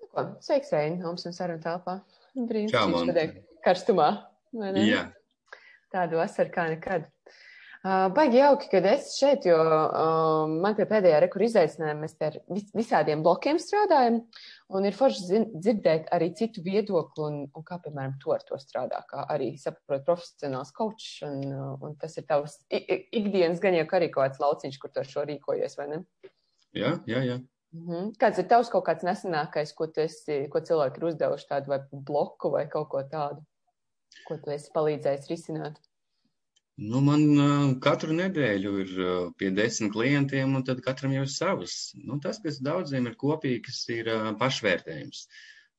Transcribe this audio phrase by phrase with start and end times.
[0.00, 2.00] Nu ko, sveiks, Reini, mums un sarunu telpā.
[2.36, 3.12] Brīnišķīgi Čau, Monte.
[3.12, 4.10] šodien karstumā.
[4.56, 5.04] Jā,
[5.92, 7.10] Tādu vasaru kā nekad.
[7.86, 12.38] Uh, baigi jauki, kad es šeit, jo uh, man pie pēdējā rekura izaicinājuma mēs ar
[12.50, 14.16] vis visādiem blokiem strādājam,
[14.74, 19.04] un ir forši dzirdēt arī citu viedokli, un, un kā, piemēram, tu ar to strādā,
[19.06, 21.44] kā arī saprot profesionāls kočs, un,
[21.78, 25.28] un tas ir tavs ikdienas gan jau arī kaut kāds lauciņš, kur tu ar šo
[25.30, 26.02] rīkojies, vai ne?
[27.06, 27.22] jā, jā.
[27.36, 27.38] jā.
[27.76, 28.14] Mhm.
[28.20, 32.52] Kāds ir tavs kaut kāds nesenākais, ko, esi, ko cilvēki ir uzdevuši tādu vai bloku
[32.54, 33.42] vai kaut ko tādu,
[34.28, 35.82] ko tu esi palīdzējis risināt?
[36.76, 39.10] Nu, man uh, katru nedēļu ir uh,
[39.40, 41.76] pie desmit klientiem, un tad katram jau ir savs.
[41.96, 45.22] Nu, tas, kas daudziem ir kopīgs, ir uh, pašvērtējums.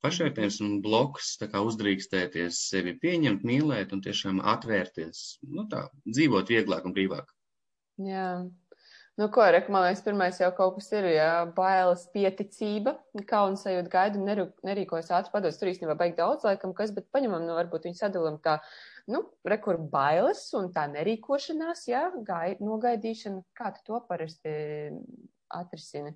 [0.02, 5.22] Pašvērtējums un bloks, tā kā uzdrīkstēties sevi pieņemt, mīlēt un tiešām atvērties.
[5.46, 7.30] Nu, tā, dzīvot vieglāk un brīvāk.
[8.02, 8.30] Jā.
[9.18, 12.92] Nu, ko, Rek, man liekas, pirmais jau kaut kas ir, jā, bailes, pieticība,
[13.26, 15.56] kauns sajūta gaidu, neru, nerīkojas ātri padodas.
[15.58, 18.60] Tur īstenībā baigi daudz, laikam, kas, bet paņemam, nu, varbūt viņu sadalam tā,
[19.10, 23.42] nu, rekur bailes un tā nerīkošanās, jā, gai, nogaidīšana.
[23.58, 24.52] Kā tu to parasti
[25.50, 26.14] atrisini?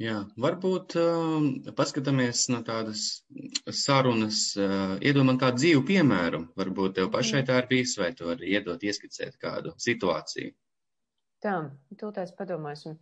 [0.00, 3.26] Jā, varbūt um, paskatāmies no tādas
[3.74, 6.40] sarunas, uh, iedomājam kādu dzīvu piemēru.
[6.56, 10.54] Varbūt tev pašai tā ir bijis, vai tu vari iedot, ieskicēt kādu situāciju.
[11.44, 11.54] Tā,
[12.00, 12.96] tūlēs padomāsim,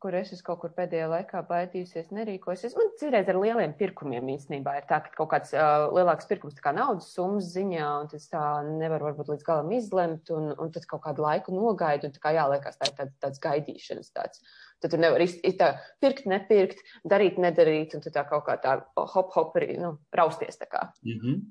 [0.00, 2.76] kur es esmu kaut kur pēdējā laikā baidījusies, nerīkojusies.
[2.78, 6.64] Man citreiz ar lieliem pirkumiem īstenībā ir tā, ka kaut kāds uh, lielāks pirkums tā
[6.64, 10.86] kā naudas summas ziņā, un tas tā nevar varbūt līdz galam izlemt, un, un tad
[10.88, 14.42] kaut kādu laiku nogaidu, un tā kā jāliekās tā ir tāds, gaidīšanas tāds.
[14.78, 18.56] Tad tu nevari iz, iz tā pirkt, nepirkt, darīt, nedarīt, un tu tā kaut kā
[18.62, 20.88] tā hop, hop, arī, nu, rausties tā kā.
[21.04, 21.46] Mm -hmm.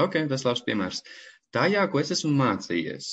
[0.00, 1.02] Ok, tas labs piemērs.
[1.54, 3.08] Tajā, ko es esmu mācījies,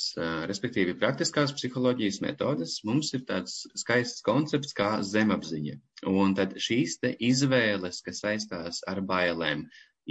[0.50, 5.76] respektīvi praktiskās psiholoģijas metodes, mums ir tāds skaists koncepts kā zemapziņa.
[6.10, 9.62] Un tad šīs te izvēles, kas saistās ar bailēm,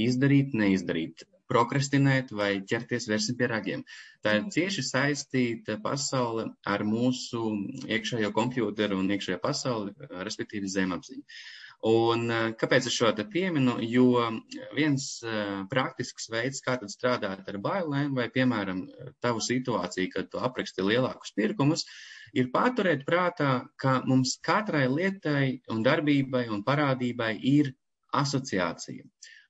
[0.07, 3.83] izdarīt, neizdarīt, prokrastinēt vai ķerties versi pie ragiem.
[4.23, 7.41] Tā ir cieši saistīta pasaule ar mūsu
[7.91, 9.91] iekšējo kompjūteru un iekšējo pasauli,
[10.23, 11.25] respektīvi zemapziņu.
[11.89, 13.79] Un ā, kāpēc es šo te pieminu?
[13.81, 14.27] Jo
[14.77, 18.83] viens ā, praktisks veids, kā tad strādāt ar bailēm, vai, piemēram,
[19.25, 21.87] tavu situāciju, kad tu apraksti lielākus pirkumus,
[22.37, 27.73] ir paturēt prātā, ka mums katrai lietai un darbībai un parādībai ir
[28.13, 29.07] asociācija.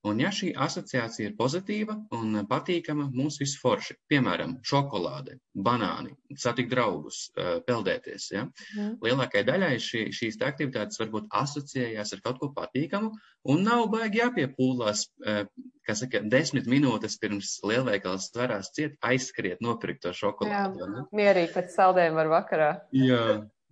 [0.09, 3.93] Un ja šī asociācija ir pozitīva un patīkama, mums viss forši.
[4.09, 8.25] Piemēram, šokolāde, banāni, satikt draugus, ā, peldēties.
[8.33, 8.47] Ja?
[8.73, 8.95] Mhm.
[9.05, 13.11] Lielākajai daļai šī, šīs te aktivitātes varbūt asociējās ar kaut ko patīkamu
[13.53, 15.43] un nav baigi jāpiepūlās, eh,
[15.85, 20.89] kā saka, desmit minūtes pirms lielveikals varās ciet, aizskriet, nopirkt to Jā, šokolādi.
[20.95, 21.05] ne?
[21.13, 22.71] mierīgi pēc saldējuma var vakarā.
[22.91, 23.21] Jā,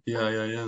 [0.05, 0.45] jā, jā.
[0.53, 0.67] jā.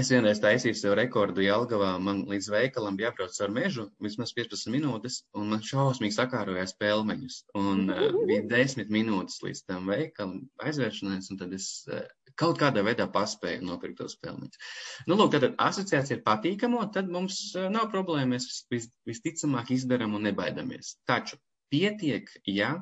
[0.00, 1.90] Es vienreiz taisīju sev rekordu Jelgavā.
[2.00, 7.36] Man līdz veikalam bija jābrauc ar mežu vismaz 15 minūtes, un man šausmīgi sakārojās pelmeņus.
[7.60, 12.06] Un uh, bija 10 minūtes līdz tam veikalam aizvēršanai, un tad es uh,
[12.40, 14.72] kaut kādā veidā paspēju nopirkt tos pelmeņus.
[15.10, 18.32] Nu, lūk, tad asociācija ir patīkamo, tad mums uh, nav problēma.
[18.32, 20.96] Mēs vis, vis, visticamāk izdarām un nebaidamies.
[21.10, 21.36] Taču
[21.72, 22.78] pietiek, ja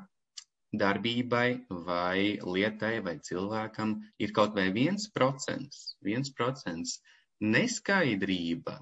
[0.73, 7.01] darbībai vai lietai vai cilvēkam ir kaut vai viens procents, viens procents
[7.41, 8.77] neskaidrība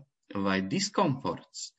[0.49, 1.73] vai diskomforts,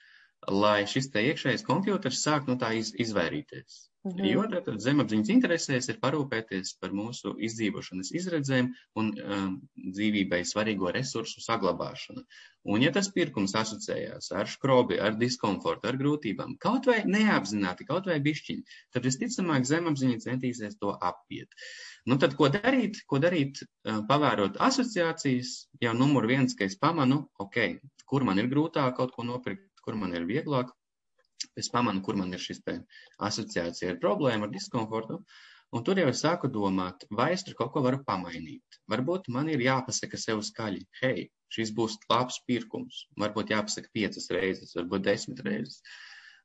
[0.47, 3.89] lai šis te iekšējais kompjūters sāk no tā iz, izvairīties.
[4.08, 4.24] Mhm.
[4.24, 8.70] Jo tātad zemapziņas interesēs ir parūpēties par mūsu izdzīvošanas izredzēm
[9.02, 12.24] un um, dzīvībai svarīgo resursu saglabāšanu.
[12.72, 18.08] Un ja tas pirkums asociējās ar skrobi, ar diskomfortu, ar grūtībām, kaut vai neapzināti, kaut
[18.08, 21.52] vai bišķiņi, tad visticamāk zemapziņa centīsies to apiet.
[22.08, 23.04] Nu tad, ko darīt?
[23.12, 27.66] Ko darīt, uh, pavērot asociācijas, jau numur viens, ka es pamanu, ok,
[28.08, 30.72] kur man ir grūtāk kaut ko nopirkt, kur man ir vieglāk,
[31.64, 32.62] es pamanu, kur man ir šis
[33.30, 35.20] asociācija ar problēmu, ar diskomfortu,
[35.75, 38.80] un tur jau es sāku domāt, vai es tur kaut ko varu pamainīt.
[38.94, 43.03] Varbūt man ir jāpasaka sev skaļi, hei, šis būs labs pirkums.
[43.23, 45.84] Varbūt jāpasaka piecas reizes, varbūt desmit reizes.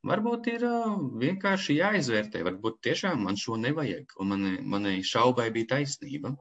[0.04, 5.70] Varbūt ir uh, vienkārši jāizvērtē, varbūt tiešām man šo nevajag, un manai, manai šaubai bija
[5.76, 6.34] taisnība.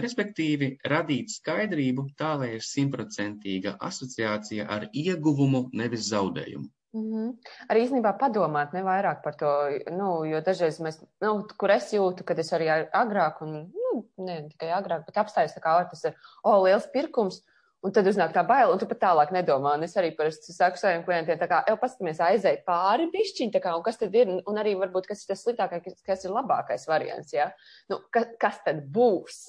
[0.00, 6.70] Respektīvi, radīt skaidrību tā, lai ir simtprocentīga asociācija ar ieguvumu, nevis zaudējumu.
[6.92, 7.28] Mm -hmm.
[7.72, 9.52] Arī īstenībā padomāt ne vairāk par to,
[9.90, 14.42] nu, jo dažreiz mēs, nu, kur es jūtu, kad es arī agrāk, un, nu, ne
[14.48, 17.40] tikai agrāk, bet apstājos tā kā, o, tas ir, o, liels pirkums,
[17.82, 20.76] un tad uznāk tā baila, un tu pat tālāk nedomā, un es arī parasti saku
[20.76, 24.28] saviem klientiem, tā kā, jau paskatāmies aizēj pāri bišķiņ, tā kā, un kas tad ir,
[24.46, 27.52] un arī varbūt, kas ir tas sliktākais, kas ir labākais variants, jā, ja?
[27.88, 29.40] nu, kas, kas tad būs?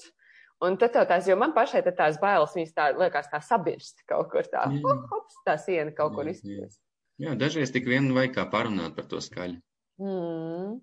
[0.64, 4.32] Un tad tev tās, jo man pašai tās bailes, viņas tā liekas tā sabirst kaut
[4.32, 6.38] kur tā, hop, hops, tā siena kaut kur jā.
[6.38, 6.80] izpildīs.
[7.22, 9.60] Jā, dažreiz tik vien vajag kā parunāt par to skaļi.
[10.02, 10.80] Mm.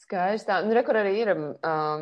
[0.00, 0.46] Skaidrs.
[0.48, 1.46] Tā, nu, rekur arī ir um,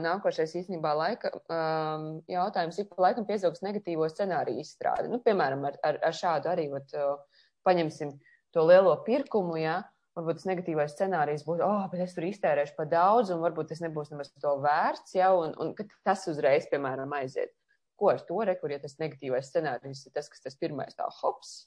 [0.05, 5.11] nākošais īstenībā laika um, jautājums, ik pa laikam pieaugs negatīvo scenāriju izstrādi.
[5.13, 8.15] Nu, piemēram, ar, ar, ar šādu arī, vat, uh, paņemsim
[8.55, 9.81] to lielo pirkumu, jā,
[10.19, 13.83] varbūt tas negatīvais scenārijs būtu, oh, bet es tur iztērēšu pa daudz, un varbūt tas
[13.85, 15.75] nebūs nemaz to vērts, jā, un, un
[16.07, 17.53] tas uzreiz, piemēram, aiziet.
[17.99, 21.65] Ko ar to rekur, ja tas negatīvais scenārijs ir tas, kas tas pirmais tā hops?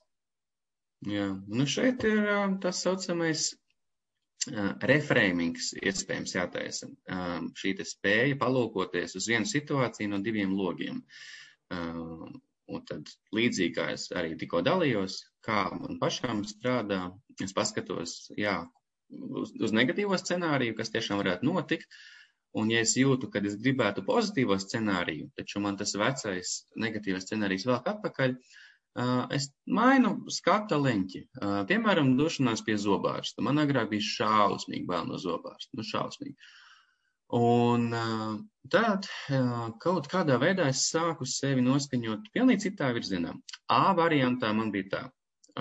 [1.10, 2.28] Jā, nu šeit ir
[2.62, 3.48] tas saucamais
[4.52, 6.90] ā, refrēmings iespējams jātaisa.
[7.10, 7.22] Ā,
[7.58, 11.02] Šī te spēja palūkoties uz vienu situāciju no diviem logiem.
[11.74, 11.82] Ā,
[12.72, 17.00] Un tad līdzīgi kā es arī tikko dalījos, kā man pašam strādā,
[17.44, 18.54] es paskatos, jā,
[19.42, 21.98] uz, uz negatīvo scenāriju, kas tiešām varētu notikt.
[22.62, 26.56] Un, ja es jūtu, ka es gribētu pozitīvo scenāriju, taču man tas vecais
[26.86, 28.71] negatīvais scenārijs vēl atpakaļ, Uh,
[29.32, 31.22] es mainu skata leņķi.
[31.70, 33.44] Piemēram, došanās pie zobārsta.
[33.46, 35.72] Man agrāk bija šausmīgi bail no zobārsta.
[35.78, 36.36] Nu, šausmīgi.
[37.32, 37.88] Un
[38.72, 39.08] tad
[39.80, 43.32] kaut kādā veidā es sāku sevi noskaņot pilnīgi citā virzienā.
[43.72, 45.04] A variantā man bija tā.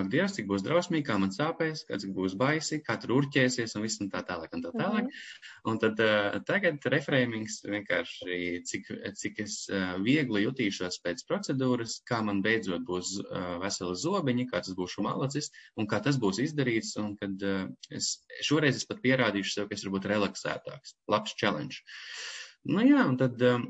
[0.01, 3.77] Ak, Dievs, cik būs drausmīgi, kā man sāpēs, kā cik būs baisi, kā tur urķēsies
[3.77, 5.07] un viss un tā tālāk un tā tālāk.
[5.07, 5.71] Mm -hmm.
[5.73, 8.91] Un tad uh, tagad refrēmings vienkārši, cik,
[9.23, 14.65] cik es uh, viegli jutīšos pēc procedūras, kā man beidzot būs uh, vesela zobiņa, kā
[14.65, 16.97] tas būšu malacis un kā tas būs izdarīts.
[16.97, 20.97] Un kad uh, es šoreiz es pat pierādīšu sev, ka es varu būt relaksētāks.
[21.09, 21.85] Labs challenge.
[22.65, 23.69] Nu jā, un tad um,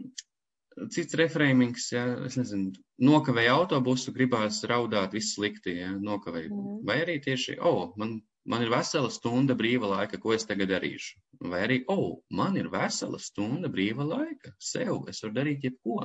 [0.94, 2.72] cits refrēmings, ja, es nezinu,
[3.02, 6.50] nokavēju autobusu, gribās raudāt, viss slikti, ja, nokavēju.
[6.50, 6.76] Mm.
[6.88, 8.18] Vai arī tieši, o, oh, man,
[8.48, 11.18] man ir vesela stunda brīva laika, ko es tagad darīšu.
[11.50, 16.00] Vai arī, o, oh, man ir vesela stunda brīva laika, sev, es varu darīt jebko.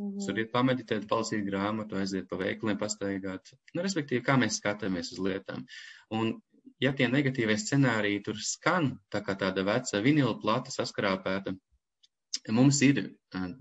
[0.00, 0.18] Mm.
[0.20, 3.54] Es varu iet pameditēt, palasīt grāmatu, aiziet pa veikliem, pastaigāt.
[3.74, 5.66] Nu, respektīvi, kā mēs skatāmies uz lietām.
[6.16, 6.36] Un,
[6.82, 11.54] ja tie negatīvie scenāriji tur skan, tā kā tāda veca vinila plata saskrāpēta,
[12.56, 13.02] mums ir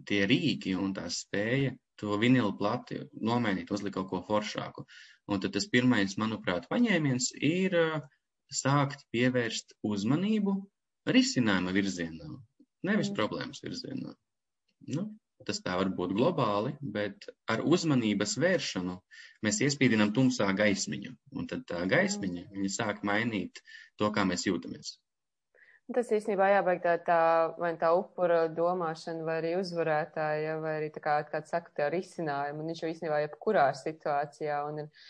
[0.09, 4.85] tie rīki un tā spēja to vinilu plati nomainīt, uzlikt kaut ko foršāku.
[5.29, 7.75] Un tad tas pirmais, manuprāt, paņēmiens ir
[8.49, 10.55] sākt pievērst uzmanību
[11.09, 12.29] risinājuma virzienā,
[12.87, 13.17] nevis mm.
[13.17, 14.15] problēmas virzienā.
[14.95, 15.05] Nu,
[15.45, 18.95] tas tā var būt globāli, bet ar uzmanības vēršanu
[19.45, 23.61] mēs iespīdinām tumsā gaismiņu, un tad tā gaismiņa, sāk mainīt
[23.99, 24.97] to, kā mēs jūtamies.
[25.89, 27.21] Tas īstenībā jābeig tā, tā
[27.57, 32.61] vai tā upura domāšana, vai arī uzvarētāja, vai arī tā kā, kā saka, tā risinājumu.
[32.61, 35.07] Un viņš jau īstenībā jebkurā situācijā, un ir